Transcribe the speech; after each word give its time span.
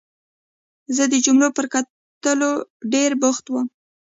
زه 0.95 1.03
د 1.11 1.13
جملو 1.25 1.49
پر 1.57 1.65
کټلو 1.73 2.51
ډېر 2.93 3.11
بوخت 3.21 3.45
وم. 3.49 3.67